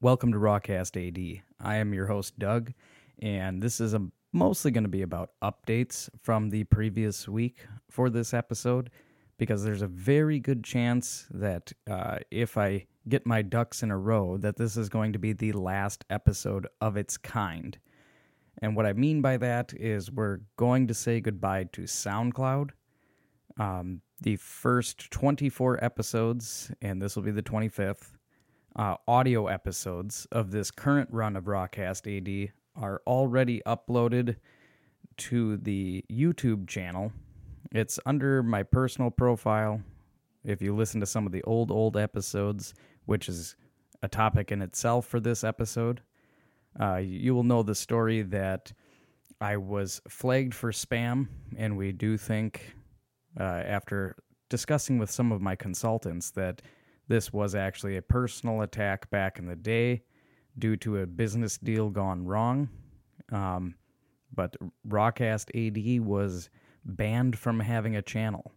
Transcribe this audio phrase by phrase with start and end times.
[0.00, 1.42] Welcome to Rawcast AD.
[1.58, 2.72] I am your host, Doug,
[3.18, 8.08] and this is a, mostly going to be about updates from the previous week for
[8.08, 8.90] this episode
[9.38, 13.98] because there's a very good chance that uh, if I get my ducks in a
[13.98, 17.76] row, that this is going to be the last episode of its kind.
[18.62, 22.70] And what I mean by that is we're going to say goodbye to SoundCloud.
[23.58, 28.12] Um, the first 24 episodes, and this will be the 25th,
[28.78, 34.36] uh, audio episodes of this current run of Rawcast AD are already uploaded
[35.16, 37.12] to the YouTube channel.
[37.72, 39.82] It's under my personal profile.
[40.44, 42.72] If you listen to some of the old, old episodes,
[43.06, 43.56] which is
[44.00, 46.00] a topic in itself for this episode,
[46.80, 48.72] uh, you will know the story that
[49.40, 52.76] I was flagged for spam, and we do think,
[53.38, 54.14] uh, after
[54.48, 56.62] discussing with some of my consultants, that
[57.08, 60.02] this was actually a personal attack back in the day
[60.58, 62.68] due to a business deal gone wrong.
[63.32, 63.74] Um,
[64.34, 64.56] but
[64.86, 66.50] Rawcast AD was
[66.84, 68.52] banned from having a channel.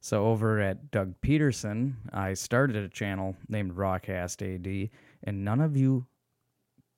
[0.00, 4.90] So over at Doug Peterson, I started a channel named Rawcast AD,
[5.22, 6.06] and none of you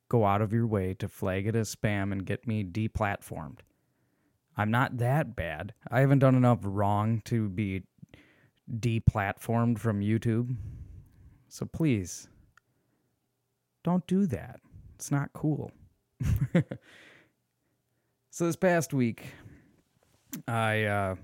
[0.09, 3.59] go out of your way to flag it as spam and get me deplatformed.
[4.57, 5.75] I'm not that bad.
[5.91, 7.83] I haven't done enough wrong to be
[8.71, 10.57] deplatformed from YouTube.
[11.55, 12.27] So please,
[13.85, 14.59] don't do that.
[14.97, 15.71] It's not cool.
[18.33, 19.27] so this past week,
[20.49, 21.15] I uh,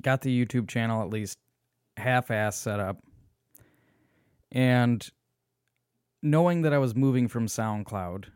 [0.00, 1.40] got the YouTube channel at least
[1.96, 2.98] half ass set up.
[4.52, 5.04] And
[6.22, 8.26] knowing that I was moving from SoundCloud,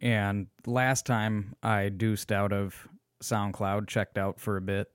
[0.00, 2.88] and last time I deuced out of
[3.22, 4.94] SoundCloud, checked out for a bit,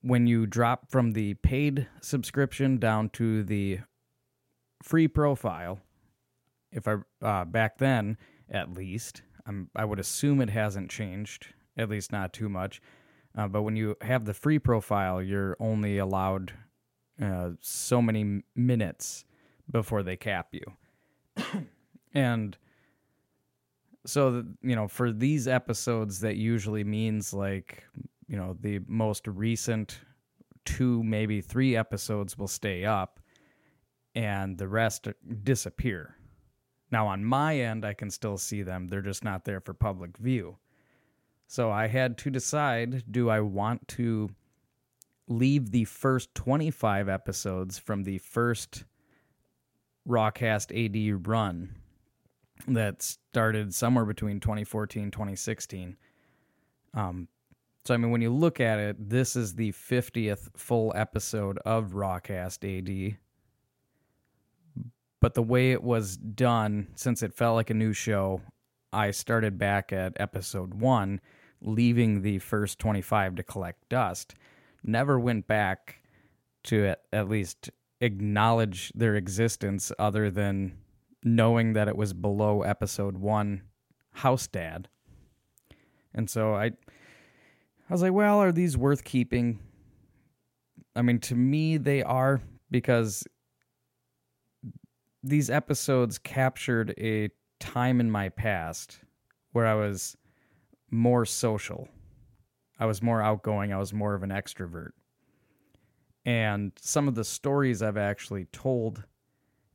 [0.00, 3.80] when you drop from the paid subscription down to the
[4.82, 5.80] free profile.
[6.72, 8.18] If I uh, back then,
[8.50, 12.80] at least, I'm, I would assume it hasn't changed, at least not too much.
[13.36, 16.52] Uh, but when you have the free profile, you're only allowed
[17.22, 19.24] uh, so many minutes
[19.70, 20.64] before they cap you.
[22.14, 22.56] and
[24.06, 27.84] so, you know, for these episodes, that usually means like,
[28.28, 30.00] you know, the most recent
[30.64, 33.20] two, maybe three episodes will stay up
[34.16, 35.06] and the rest
[35.44, 36.16] disappear.
[36.90, 40.16] Now, on my end, I can still see them, they're just not there for public
[40.16, 40.56] view.
[41.46, 44.30] So I had to decide do I want to
[45.28, 48.84] leave the first 25 episodes from the first
[50.08, 51.76] Rawcast AD run
[52.66, 55.96] that started somewhere between 2014 2016
[56.94, 57.28] um,
[57.84, 61.92] so i mean when you look at it this is the 50th full episode of
[61.92, 63.18] rawcast ad
[65.20, 68.42] but the way it was done, since it felt like a new show,
[68.92, 71.20] I started back at episode one,
[71.60, 74.34] leaving the first 25 to collect dust.
[74.82, 76.00] Never went back
[76.64, 80.76] to at least acknowledge their existence other than
[81.24, 83.62] knowing that it was below episode one
[84.12, 84.88] house dad
[86.14, 86.72] and so i i
[87.90, 89.58] was like well are these worth keeping
[90.94, 92.40] i mean to me they are
[92.70, 93.24] because
[95.26, 99.00] these episodes captured a time in my past
[99.52, 100.16] where I was
[100.90, 101.88] more social.
[102.78, 103.72] I was more outgoing.
[103.72, 104.90] I was more of an extrovert.
[106.24, 109.04] And some of the stories I've actually told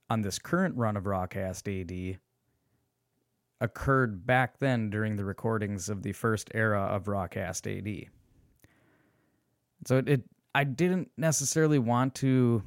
[0.10, 2.20] on this current run of Rawcast AD
[3.62, 8.10] occurred back then during the recordings of the first era of Rawcast AD.
[9.86, 10.24] So it, it
[10.54, 12.64] I didn't necessarily want to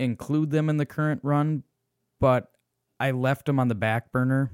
[0.00, 1.62] include them in the current run,
[2.26, 2.50] but
[2.98, 4.50] I left them on the back burner.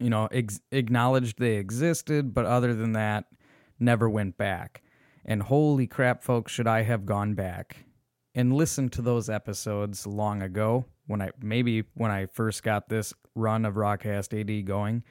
[0.00, 3.26] You know, ex- acknowledged they existed, but other than that,
[3.78, 4.82] never went back.
[5.24, 7.84] And holy crap, folks, should I have gone back
[8.34, 13.14] and listened to those episodes long ago when I maybe when I first got this
[13.36, 15.04] run of Rawcast AD going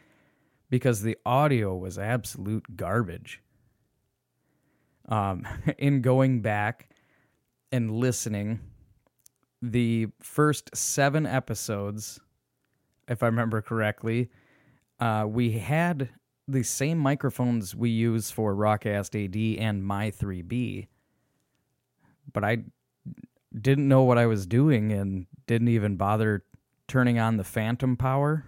[0.69, 3.41] because the audio was absolute garbage.
[5.07, 6.89] Um, in going back
[7.71, 8.59] and listening
[9.61, 12.19] the first seven episodes,
[13.07, 14.29] if I remember correctly,
[14.99, 16.09] uh, we had
[16.47, 20.87] the same microphones we use for Rawcast AD and My 3B,
[22.33, 22.63] but I
[23.59, 26.43] didn't know what I was doing and didn't even bother
[26.87, 28.45] turning on the phantom power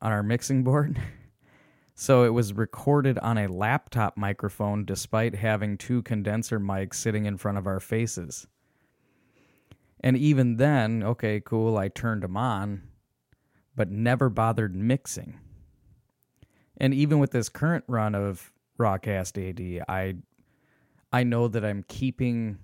[0.00, 1.00] on our mixing board.
[1.94, 7.36] so it was recorded on a laptop microphone despite having two condenser mics sitting in
[7.36, 8.46] front of our faces.
[10.00, 12.82] And even then, okay, cool, I turned them on,
[13.74, 15.38] but never bothered mixing.
[16.76, 20.16] And even with this current run of Rawcast AD, I
[21.12, 22.58] I know that I'm keeping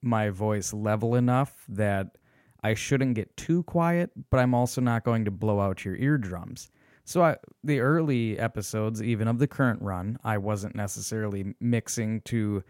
[0.00, 2.16] my voice level enough that
[2.62, 6.70] I shouldn't get too quiet, but I'm also not going to blow out your eardrums.
[7.04, 12.62] So I, the early episodes, even of the current run, I wasn't necessarily mixing to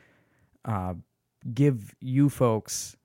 [0.64, 0.94] uh,
[1.52, 2.96] give you folks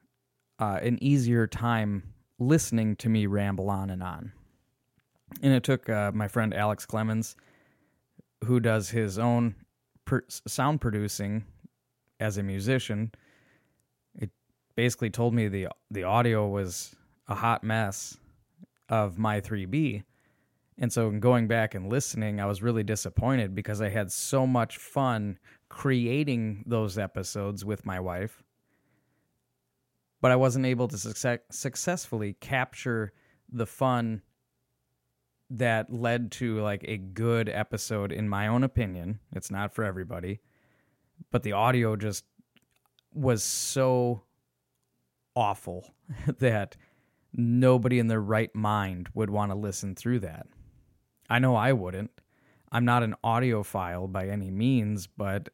[0.59, 2.03] uh, an easier time
[2.39, 4.31] listening to me ramble on and on.
[5.41, 7.35] And it took uh, my friend Alex Clemens,
[8.45, 9.55] who does his own
[10.05, 11.45] per- sound producing
[12.19, 13.11] as a musician,
[14.15, 14.31] it
[14.75, 16.95] basically told me the the audio was
[17.27, 18.17] a hot mess
[18.89, 20.03] of my 3B.
[20.79, 24.77] And so going back and listening, I was really disappointed because I had so much
[24.77, 25.39] fun
[25.69, 28.43] creating those episodes with my wife.
[30.21, 33.13] But I wasn't able to success- successfully capture
[33.51, 34.21] the fun
[35.49, 39.19] that led to like a good episode in my own opinion.
[39.31, 40.41] It's not for everybody,
[41.31, 42.25] but the audio just
[43.13, 44.23] was so
[45.35, 45.93] awful
[46.39, 46.75] that
[47.33, 50.47] nobody in their right mind would want to listen through that.
[51.29, 52.11] I know I wouldn't.
[52.71, 55.49] I'm not an audiophile by any means, but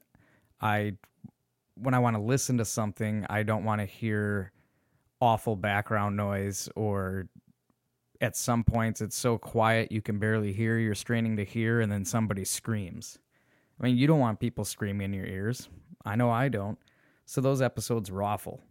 [0.60, 0.94] I
[1.76, 4.52] when I want to listen to something, I don't want to hear
[5.20, 7.28] awful background noise or
[8.22, 11.92] at some points it's so quiet you can barely hear, you're straining to hear, and
[11.92, 13.20] then somebody screams.
[13.80, 15.68] I mean, you don't want people screaming in your ears.
[16.06, 16.78] I know I don't.
[17.26, 18.62] So those episodes were awful,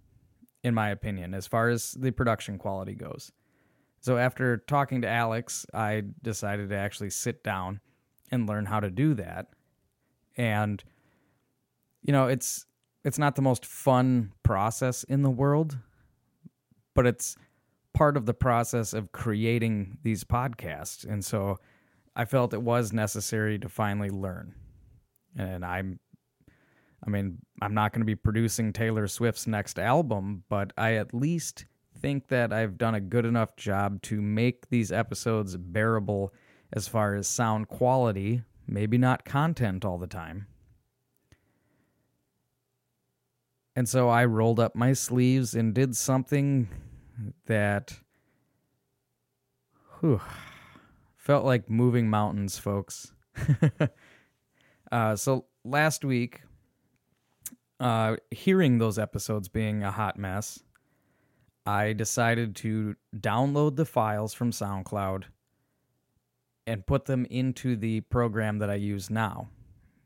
[0.62, 3.32] in my opinion, as far as the production quality goes.
[4.00, 7.80] So after talking to Alex, I decided to actually sit down
[8.30, 9.48] and learn how to do that.
[10.36, 10.82] And
[12.02, 12.66] you know, it's
[13.04, 15.78] it's not the most fun process in the world,
[16.94, 17.36] but it's
[17.94, 21.06] part of the process of creating these podcasts.
[21.06, 21.58] And so
[22.14, 24.54] I felt it was necessary to finally learn.
[25.36, 25.98] And I'm
[27.04, 31.12] I mean, I'm not going to be producing Taylor Swift's next album, but I at
[31.12, 31.64] least
[31.98, 36.32] think that I've done a good enough job to make these episodes bearable
[36.72, 40.46] as far as sound quality, maybe not content all the time.
[43.74, 46.68] And so I rolled up my sleeves and did something
[47.46, 47.98] that
[50.00, 50.20] whew,
[51.16, 53.12] felt like moving mountains, folks.
[54.92, 56.42] uh, so last week,
[57.80, 60.62] uh, hearing those episodes being a hot mess,
[61.64, 65.24] I decided to download the files from SoundCloud
[66.66, 69.48] and put them into the program that I use now.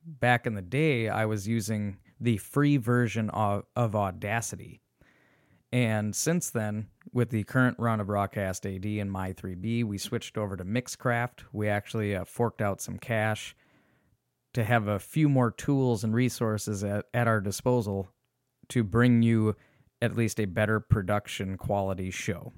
[0.05, 4.81] Back in the day, I was using the free version of, of Audacity.
[5.73, 10.57] And since then, with the current run of Rawcast AD and My3B, we switched over
[10.57, 11.41] to Mixcraft.
[11.53, 13.55] We actually uh, forked out some cash
[14.55, 18.09] to have a few more tools and resources at, at our disposal
[18.69, 19.55] to bring you
[20.01, 22.53] at least a better production quality show.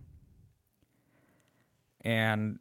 [2.03, 2.59] And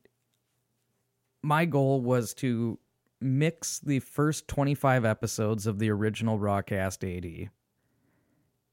[1.43, 2.79] my goal was to
[3.19, 7.49] mix the first 25 episodes of the original Rawcast AD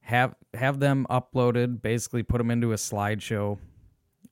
[0.01, 3.57] have have them uploaded, basically put them into a slideshow.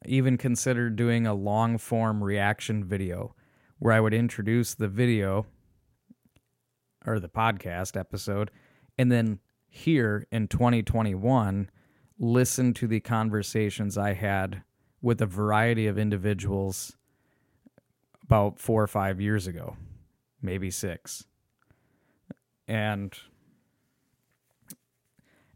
[0.05, 3.33] Even consider doing a long form reaction video
[3.79, 5.45] where I would introduce the video
[7.05, 8.51] or the podcast episode
[8.97, 9.39] and then
[9.69, 11.69] here in 2021
[12.19, 14.63] listen to the conversations I had
[15.01, 16.95] with a variety of individuals
[18.23, 19.75] about 4 or 5 years ago,
[20.43, 21.25] maybe 6.
[22.67, 23.17] And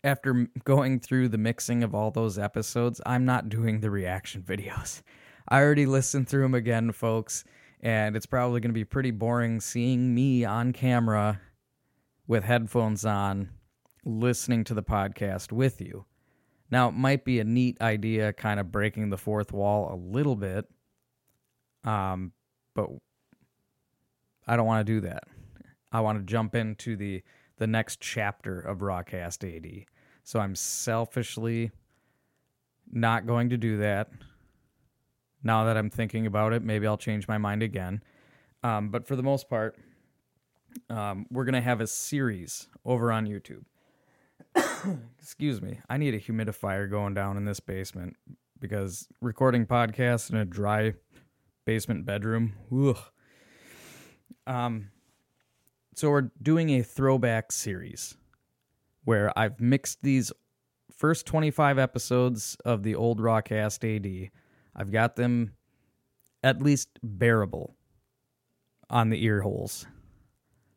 [0.03, 5.01] after going through the mixing of all those episodes, I'm not doing the reaction videos.
[5.49, 7.43] I already listened through them again, folks,
[7.81, 11.39] and it's probably going to be pretty boring seeing me on camera
[12.27, 13.49] with headphones on
[14.03, 16.05] listening to the podcast with you.
[16.69, 20.35] Now, it might be a neat idea, kind of breaking the fourth wall a little
[20.35, 20.65] bit,
[21.85, 22.33] um,
[22.75, 22.89] but
[24.47, 25.23] I don't want to do that.
[25.91, 27.23] I want to jump into the
[27.57, 29.85] the next chapter of Rawcast AD.
[30.23, 31.71] So I'm selfishly
[32.91, 34.09] not going to do that.
[35.43, 38.03] Now that I'm thinking about it, maybe I'll change my mind again.
[38.63, 39.75] Um, but for the most part,
[40.89, 43.63] um, we're going to have a series over on YouTube.
[45.19, 45.79] Excuse me.
[45.89, 48.15] I need a humidifier going down in this basement
[48.59, 50.93] because recording podcasts in a dry
[51.65, 52.53] basement bedroom.
[52.71, 52.97] Ugh.
[54.47, 54.91] Um,
[55.93, 58.15] so we're doing a throwback series
[59.03, 60.31] where I've mixed these
[60.95, 64.31] first 25 episodes of the old Rawcast AD,
[64.75, 65.53] I've got them
[66.43, 67.75] at least bearable
[68.89, 69.85] on the ear holes.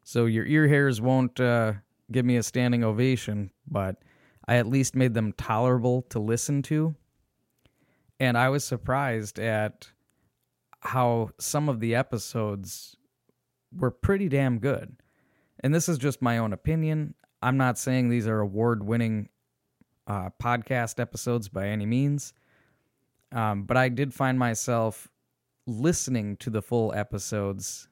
[0.02, 1.74] So your ear hairs won't uh,
[2.10, 3.96] give me a standing ovation, but
[4.48, 6.96] I at least made them tolerable to listen to.
[8.18, 9.88] And I was surprised at
[10.80, 12.96] how some of the episodes
[13.76, 14.96] were pretty damn good.
[15.62, 17.14] And this is just my own opinion.
[17.42, 19.28] I'm not saying these are award winning
[20.06, 22.32] uh, podcast episodes by any means.
[23.32, 25.08] Um, but I did find myself
[25.66, 27.88] listening to the full episodes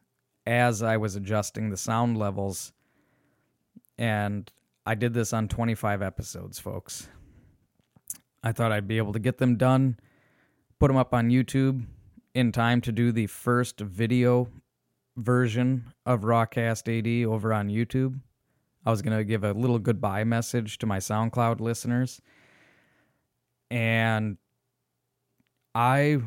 [0.47, 2.73] as I was adjusting the sound levels.
[3.97, 4.51] And
[4.87, 7.09] I did this on 25 episodes, folks.
[8.43, 9.99] I thought I'd be able to get them done,
[10.79, 11.85] put them up on YouTube
[12.35, 14.49] in time to do the first video
[15.19, 18.21] version of Rawcast AD over on YouTube.
[18.87, 22.23] I was going to give a little goodbye message to my SoundCloud listeners.
[23.71, 24.39] And
[25.75, 26.21] I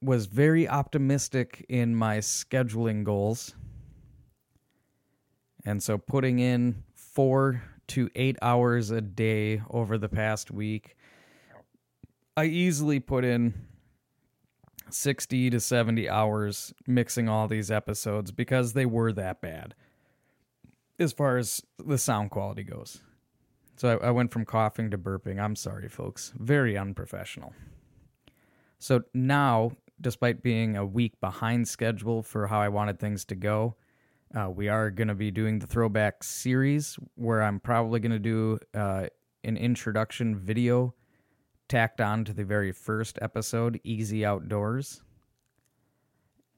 [0.00, 3.54] was very optimistic in my scheduling goals.
[5.64, 10.96] And so putting in four to eight hours a day over the past week,
[12.36, 13.54] I easily put in
[14.94, 19.74] 60 to 70 hours mixing all these episodes because they were that bad
[20.98, 23.00] as far as the sound quality goes.
[23.76, 25.42] So I, I, went from coughing to burping.
[25.42, 26.32] I'm sorry, folks.
[26.38, 27.52] Very unprofessional.
[28.78, 33.76] So now, despite being a week behind schedule for how I wanted things to go,
[34.34, 38.18] uh, we are going to be doing the throwback series where I'm probably going to
[38.18, 39.06] do uh,
[39.44, 40.94] an introduction video
[41.72, 45.00] tacked on to the very first episode, Easy Outdoors.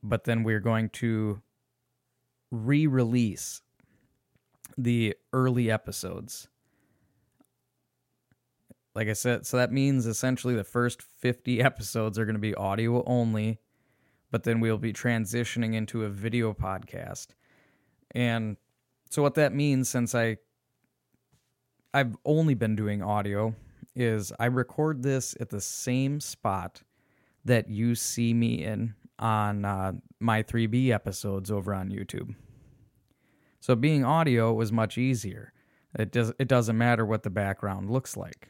[0.02, 1.40] But then we're going to
[2.50, 3.62] re release
[4.76, 6.48] the early episodes.
[8.96, 12.56] Like I said, so that means essentially the first 50 episodes are going to be
[12.56, 13.60] audio only,
[14.32, 17.28] but then we'll be transitioning into a video podcast.
[18.10, 18.56] And
[19.10, 20.38] so what that means since I
[21.92, 23.54] I've only been doing audio
[23.94, 26.82] is I record this at the same spot
[27.44, 32.34] that you see me in on uh, my 3B episodes over on YouTube.
[33.60, 35.52] So being audio was much easier.
[35.98, 38.48] It does it doesn't matter what the background looks like.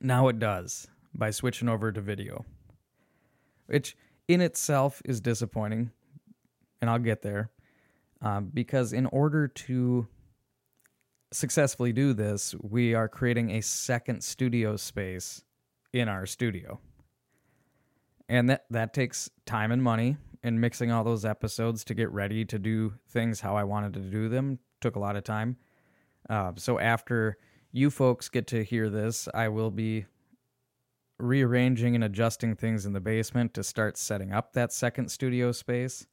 [0.00, 2.44] Now it does by switching over to video.
[3.66, 3.96] Which
[4.28, 5.90] in itself is disappointing,
[6.80, 7.50] and I'll get there.
[8.20, 10.06] Um, because in order to
[11.34, 15.44] successfully do this, we are creating a second studio space
[15.92, 16.80] in our studio.
[18.28, 22.44] And that, that takes time and money and mixing all those episodes to get ready
[22.44, 25.56] to do things how I wanted to do them took a lot of time.
[26.28, 27.38] Uh, so after
[27.72, 30.06] you folks get to hear this, I will be
[31.18, 36.06] rearranging and adjusting things in the basement to start setting up that second studio space.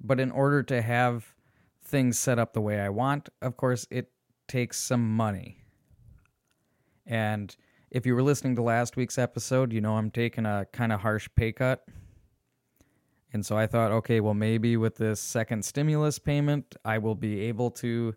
[0.00, 1.34] But in order to have
[1.84, 4.10] things set up the way I want, of course, it
[4.52, 5.64] takes some money.
[7.06, 7.54] And
[7.90, 11.00] if you were listening to last week's episode, you know I'm taking a kind of
[11.00, 11.84] harsh pay cut
[13.32, 17.40] and so I thought, okay, well, maybe with this second stimulus payment, I will be
[17.42, 18.14] able to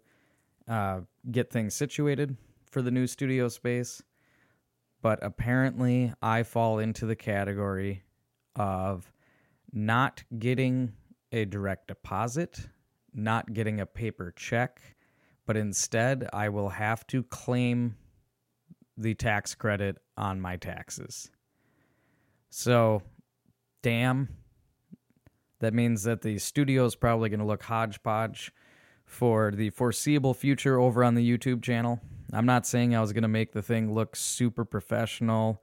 [0.68, 1.02] uh,
[1.32, 2.36] get things situated
[2.70, 4.02] for the new studio space.
[5.02, 8.04] But apparently, I fall into the category
[8.56, 9.12] of
[9.72, 10.94] not getting
[11.32, 12.68] a direct deposit,
[13.14, 14.82] not getting a paper check,
[15.46, 17.96] but instead, I will have to claim
[18.98, 21.30] the tax credit on my taxes.
[22.50, 23.02] So,
[23.82, 24.30] damn
[25.60, 28.52] that means that the studio is probably going to look hodgepodge
[29.06, 32.00] for the foreseeable future over on the YouTube channel.
[32.34, 35.62] I'm not saying I was going to make the thing look super professional,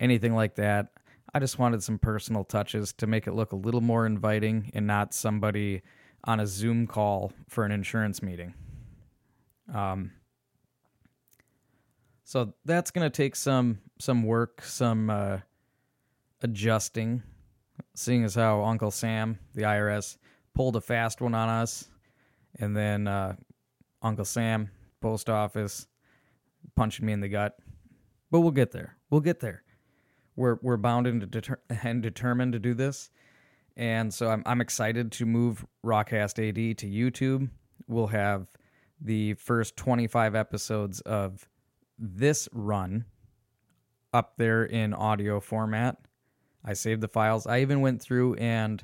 [0.00, 0.88] anything like that.
[1.34, 4.86] I just wanted some personal touches to make it look a little more inviting and
[4.86, 5.82] not somebody
[6.24, 8.54] on a Zoom call for an insurance meeting.
[9.72, 10.12] Um,
[12.24, 15.38] so that's going to take some some work, some uh,
[16.42, 17.22] adjusting
[17.94, 20.16] seeing as how Uncle Sam, the IRS,
[20.54, 21.88] pulled a fast one on us,
[22.58, 23.36] and then uh,
[24.02, 25.86] Uncle Sam, post office,
[26.76, 27.56] punching me in the gut.
[28.30, 28.96] But we'll get there.
[29.10, 29.62] We'll get there.
[30.36, 33.10] We're we're bound and, deter- and determined to do this,
[33.76, 37.50] and so I'm I'm excited to move Rawcast AD to YouTube.
[37.86, 38.46] We'll have
[39.02, 41.48] the first 25 episodes of
[41.98, 43.04] this run
[44.12, 45.96] up there in audio format
[46.64, 47.46] I saved the files.
[47.46, 48.82] I even went through and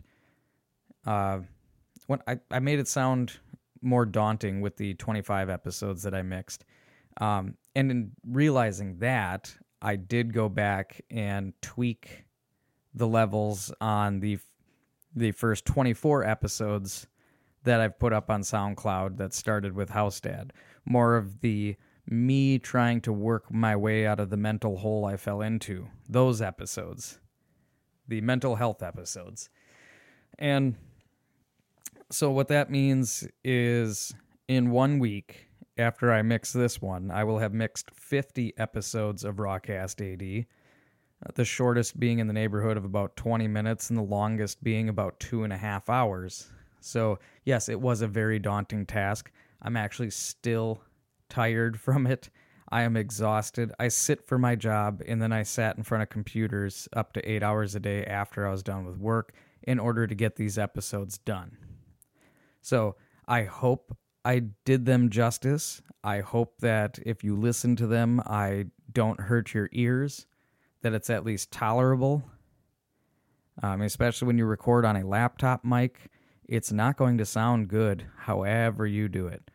[1.07, 1.41] uh,
[2.07, 3.39] when I, I made it sound
[3.81, 6.65] more daunting with the 25 episodes that I mixed.
[7.21, 12.25] Um, and in realizing that, I did go back and tweak
[12.95, 14.39] the levels on the
[15.15, 17.07] the first 24 episodes
[17.69, 20.55] that I've put up on SoundCloud that started with House Dad.
[20.87, 25.19] More of the me trying to work my way out of the mental hole I
[25.19, 25.87] fell into.
[26.09, 27.21] Those episodes.
[28.09, 29.51] The mental health episodes.
[30.39, 30.77] And
[32.11, 34.15] so what that means is
[34.49, 39.37] in one week after I mix this one, I will have mixed 50 episodes of
[39.37, 40.47] Rawcast AD,
[41.35, 45.21] the shortest being in the neighborhood of about 20 minutes and the longest being about
[45.21, 46.51] two and a half hours.
[46.81, 49.31] So, yes, it was a very daunting task.
[49.63, 50.83] I'm actually still
[51.29, 52.31] tired from it.
[52.71, 53.73] I am exhausted.
[53.79, 57.31] I sit for my job and then I sat in front of computers up to
[57.31, 59.33] eight hours a day after I was done with work
[59.63, 61.57] in order to get these episodes done.
[62.61, 65.83] So, I hope I did them justice.
[66.05, 70.27] I hope that if you listen to them, I don't hurt your ears,
[70.83, 72.23] that it's at least tolerable.
[73.63, 76.11] Um, especially when you record on a laptop mic,
[76.49, 79.51] it's not going to sound good however you do it,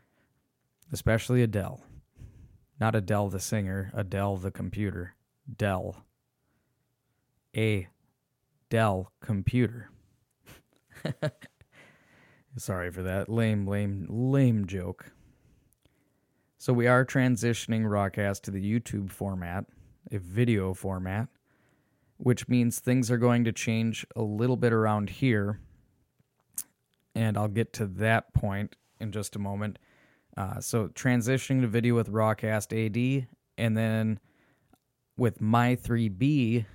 [0.92, 1.84] especially Adele.
[2.80, 5.16] Not Adele the singer, Adele the computer.
[5.58, 6.06] Dell.
[7.56, 7.88] A
[8.70, 9.90] Dell computer.
[12.58, 15.12] Sorry for that lame, lame, lame joke.
[16.58, 19.66] So we are transitioning Rawcast to the YouTube format,
[20.12, 21.28] a video format,
[22.18, 25.60] which means things are going to change a little bit around here.
[27.16, 29.80] And I'll get to that point in just a moment.
[30.36, 33.28] Uh, so transitioning to video with Rawcast AD,
[33.58, 34.20] and then
[35.16, 36.66] with My 3B,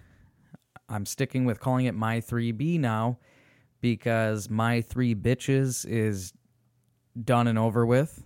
[0.89, 3.19] I'm sticking with calling it My 3B now
[3.81, 6.33] because my three bitches is
[7.25, 8.23] done and over with.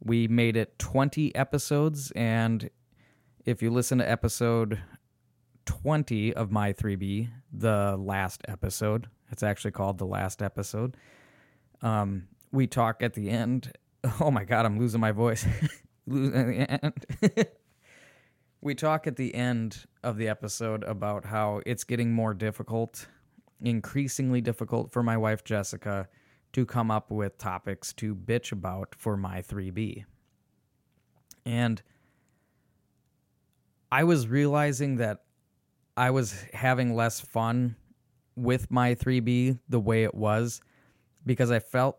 [0.00, 2.70] We made it 20 episodes, and
[3.44, 4.80] if you listen to episode
[5.66, 10.96] 20 of My 3B, the last episode, it's actually called The Last Episode,
[11.82, 13.72] um, we talk at the end.
[14.20, 15.44] Oh my God, I'm losing my voice.
[16.06, 17.48] losing the end.
[18.60, 23.08] we talk at the end of the episode about how it's getting more difficult
[23.60, 26.08] increasingly difficult for my wife Jessica
[26.52, 30.04] to come up with topics to bitch about for my 3B.
[31.44, 31.82] And
[33.90, 35.24] I was realizing that
[35.96, 37.76] I was having less fun
[38.38, 40.60] with my 3B the way it was
[41.26, 41.98] because I felt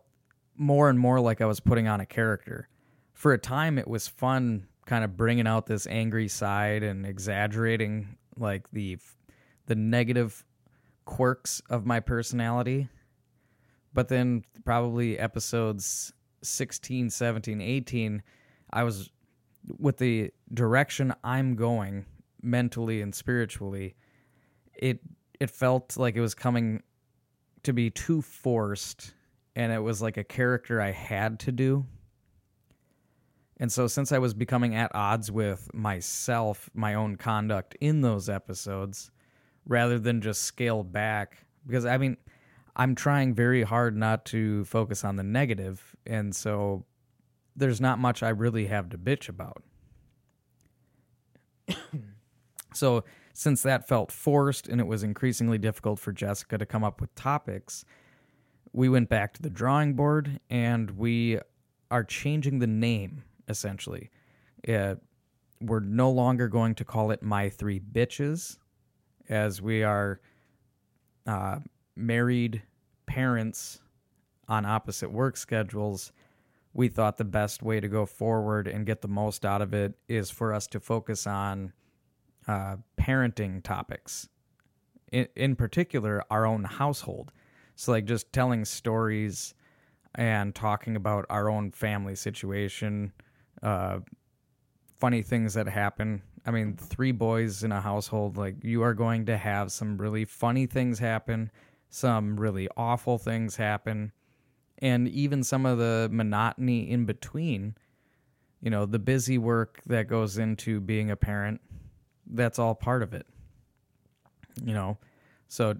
[0.56, 2.68] more and more like I was putting on a character.
[3.12, 8.16] For a time, it was fun kind of bringing out this angry side and exaggerating
[8.36, 8.98] like the
[9.66, 10.44] the negative
[11.04, 12.88] quirks of my personality.
[13.92, 18.22] But then probably episodes 16, 17, 18,
[18.72, 19.10] I was
[19.78, 22.06] with the direction I'm going
[22.42, 23.94] mentally and spiritually,
[24.74, 25.00] it
[25.40, 26.82] it felt like it was coming
[27.62, 29.14] to be too forced
[29.56, 31.86] and it was like a character I had to do.
[33.56, 38.28] And so since I was becoming at odds with myself, my own conduct in those
[38.28, 39.10] episodes,
[39.66, 42.16] rather than just scale back because I mean
[42.76, 46.86] I'm trying very hard not to focus on the negative and so
[47.56, 49.62] there's not much I really have to bitch about.
[52.74, 53.04] so
[53.40, 57.14] since that felt forced and it was increasingly difficult for Jessica to come up with
[57.14, 57.86] topics,
[58.74, 61.38] we went back to the drawing board and we
[61.90, 64.10] are changing the name essentially.
[64.68, 64.96] Uh,
[65.58, 68.58] we're no longer going to call it My Three Bitches
[69.30, 70.20] as we are
[71.26, 71.60] uh,
[71.96, 72.60] married
[73.06, 73.80] parents
[74.48, 76.12] on opposite work schedules,
[76.74, 79.94] we thought the best way to go forward and get the most out of it
[80.08, 81.72] is for us to focus on
[82.48, 84.28] uh, parenting topics.
[85.12, 87.32] In, in particular, our own household.
[87.74, 89.54] So, like just telling stories
[90.14, 93.12] and talking about our own family situation,
[93.62, 94.00] uh,
[94.98, 99.26] funny things that happen I mean, three boys in a household, like you are going
[99.26, 101.50] to have some really funny things happen,
[101.90, 104.12] some really awful things happen,
[104.78, 107.74] and even some of the monotony in between.
[108.62, 111.60] You know, the busy work that goes into being a parent,
[112.32, 113.26] that's all part of it.
[114.62, 114.98] You know,
[115.48, 115.76] so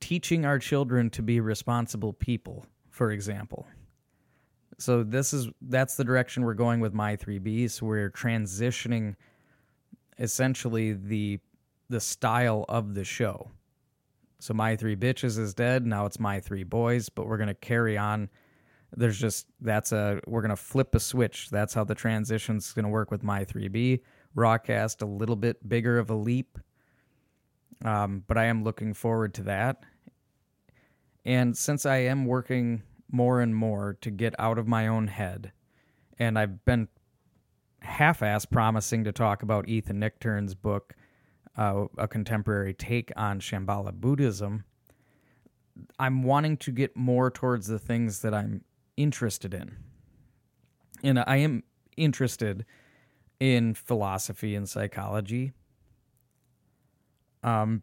[0.00, 3.66] teaching our children to be responsible people, for example.
[4.78, 7.82] So this is that's the direction we're going with my 3Bs.
[7.82, 9.14] We're transitioning
[10.18, 11.38] essentially the
[11.88, 13.50] the style of the show.
[14.38, 15.84] So my three bitches is dead.
[15.86, 18.30] Now it's my three boys, but we're gonna carry on
[18.96, 21.50] there's just that's a we're gonna flip a switch.
[21.50, 24.00] That's how the transition's gonna work with my 3B.
[24.36, 26.58] Rawcast a little bit bigger of a leap.
[27.84, 29.82] Um, but I am looking forward to that.
[31.24, 35.52] And since I am working more and more to get out of my own head,
[36.18, 36.88] and I've been
[37.80, 40.94] half ass promising to talk about Ethan Nichtern's book,
[41.56, 44.64] uh, A Contemporary Take on Shambhala Buddhism,
[45.98, 48.64] I'm wanting to get more towards the things that I'm
[48.96, 49.76] interested in.
[51.02, 51.62] And I am
[51.96, 52.66] interested
[53.40, 55.52] in philosophy and psychology.
[57.42, 57.82] Um,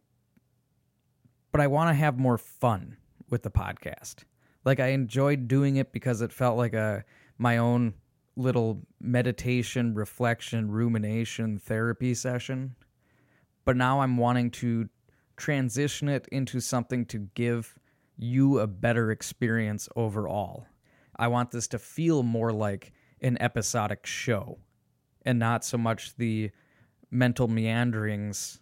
[1.51, 2.97] but I want to have more fun
[3.29, 4.17] with the podcast.
[4.63, 7.03] Like I enjoyed doing it because it felt like a
[7.39, 7.93] my own
[8.35, 12.75] little meditation, reflection, rumination therapy session.
[13.65, 14.89] But now I'm wanting to
[15.35, 17.75] transition it into something to give
[18.17, 20.67] you a better experience overall.
[21.15, 24.59] I want this to feel more like an episodic show
[25.27, 26.49] and not so much the
[27.11, 28.61] mental meanderings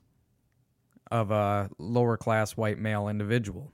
[1.12, 3.72] of a lower class white male individual.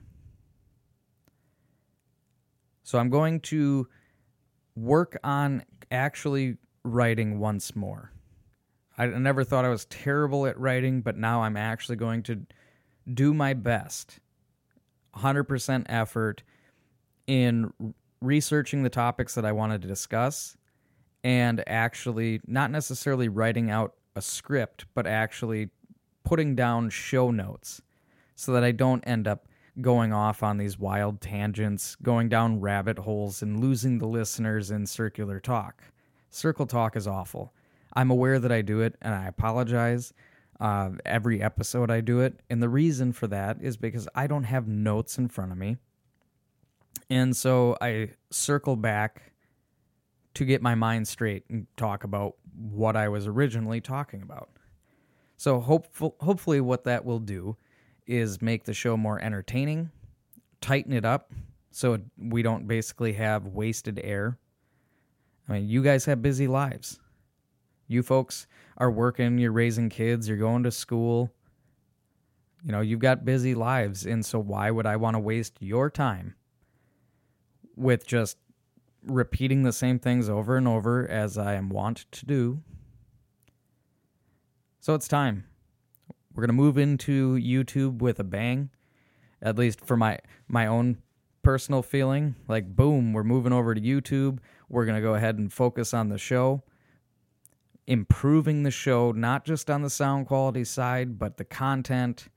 [2.82, 3.88] So I'm going to
[4.76, 8.12] work on actually writing once more.
[8.98, 12.42] I never thought I was terrible at writing, but now I'm actually going to
[13.12, 14.20] do my best,
[15.16, 16.42] 100% effort
[17.26, 17.72] in
[18.20, 20.58] researching the topics that I wanted to discuss
[21.24, 25.70] and actually not necessarily writing out a script, but actually
[26.24, 27.82] putting down show notes
[28.34, 29.46] so that I don't end up
[29.80, 34.86] going off on these wild tangents, going down rabbit holes, and losing the listeners in
[34.86, 35.82] circular talk.
[36.30, 37.52] Circle talk is awful.
[37.94, 40.12] I'm aware that I do it and I apologize.
[40.60, 42.40] Uh, every episode I do it.
[42.48, 45.76] And the reason for that is because I don't have notes in front of me.
[47.10, 49.31] And so I circle back
[50.34, 54.50] to get my mind straight and talk about what I was originally talking about.
[55.36, 57.56] So hopeful, hopefully what that will do
[58.06, 59.90] is make the show more entertaining,
[60.60, 61.32] tighten it up
[61.70, 64.38] so we don't basically have wasted air.
[65.48, 67.00] I mean, you guys have busy lives.
[67.88, 68.46] You folks
[68.78, 71.32] are working, you're raising kids, you're going to school.
[72.64, 74.06] You know, you've got busy lives.
[74.06, 76.36] And so, why would I want to waste your time
[77.76, 78.38] with just
[79.04, 82.62] repeating the same things over and over as I am wont to do?
[84.80, 85.44] So, it's time.
[86.34, 88.70] We're gonna move into YouTube with a bang,
[89.42, 90.98] at least for my my own
[91.42, 92.36] personal feeling.
[92.48, 94.38] Like boom, we're moving over to YouTube.
[94.68, 96.62] We're gonna go ahead and focus on the show,
[97.86, 102.28] improving the show not just on the sound quality side, but the content,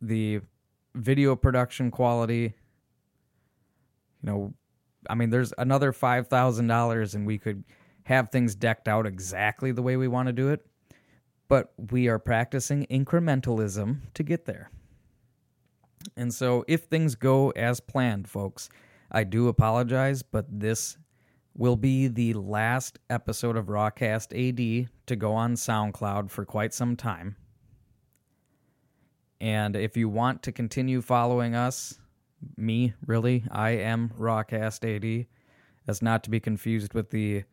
[0.00, 0.40] the
[0.94, 2.54] video production quality.
[4.22, 4.54] You know,
[5.08, 7.64] I mean, there's another five thousand dollars, and we could
[8.04, 10.64] have things decked out exactly the way we want to do it
[11.48, 14.70] but we are practicing incrementalism to get there.
[16.16, 18.68] And so, if things go as planned, folks,
[19.10, 20.98] I do apologize, but this
[21.54, 26.96] will be the last episode of Rawcast AD to go on SoundCloud for quite some
[26.96, 27.36] time.
[29.40, 31.98] And if you want to continue following us,
[32.56, 35.26] me, really, I am Rawcast AD.
[35.84, 37.44] That's not to be confused with the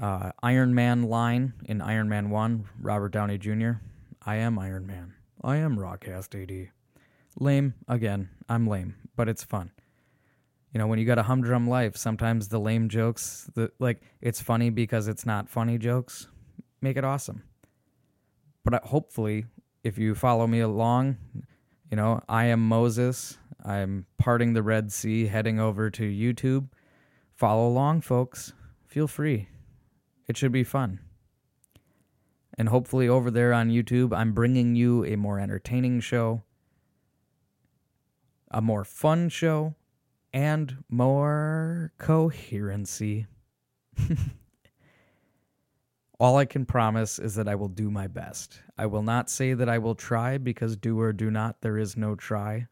[0.00, 3.72] uh, Iron Man line in Iron Man 1, Robert Downey Jr.
[4.24, 5.14] I am Iron Man.
[5.42, 6.70] I am Rawcast AD.
[7.38, 9.70] Lame, again, I'm lame, but it's fun.
[10.72, 14.40] You know, when you got a humdrum life, sometimes the lame jokes, the like, it's
[14.40, 16.28] funny because it's not funny jokes,
[16.80, 17.42] make it awesome.
[18.64, 19.46] But uh, hopefully,
[19.84, 21.18] if you follow me along,
[21.90, 23.38] you know, I am Moses.
[23.64, 26.68] I'm parting the Red Sea, heading over to YouTube.
[27.34, 28.52] Follow along, folks.
[28.86, 29.48] Feel free.
[30.28, 31.00] It should be fun.
[32.56, 36.42] And hopefully, over there on YouTube, I'm bringing you a more entertaining show,
[38.50, 39.74] a more fun show,
[40.32, 43.26] and more coherency.
[46.20, 48.60] All I can promise is that I will do my best.
[48.78, 51.96] I will not say that I will try because do or do not, there is
[51.96, 52.68] no try.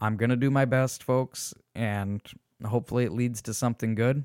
[0.00, 2.22] I'm going to do my best, folks, and
[2.64, 4.24] hopefully it leads to something good.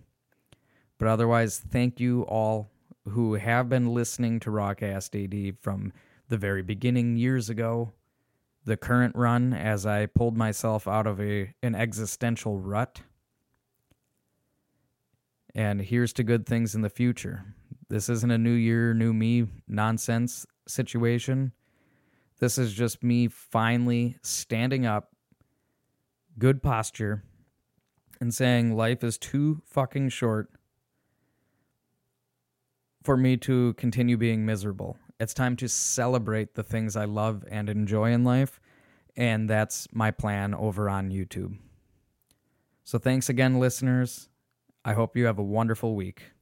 [0.97, 2.71] But otherwise, thank you all
[3.09, 5.91] who have been listening to Rawcast AD from
[6.29, 7.91] the very beginning years ago,
[8.63, 13.01] the current run as I pulled myself out of a an existential rut.
[15.53, 17.55] And here's to good things in the future.
[17.89, 21.51] This isn't a new year, new me nonsense situation.
[22.39, 25.14] This is just me finally standing up,
[26.37, 27.23] good posture,
[28.19, 30.49] and saying life is too fucking short
[33.03, 34.97] for me to continue being miserable.
[35.19, 38.59] It's time to celebrate the things I love and enjoy in life,
[39.15, 41.57] and that's my plan over on YouTube.
[42.83, 44.29] So thanks again, listeners.
[44.83, 46.34] I hope you have a wonderful week.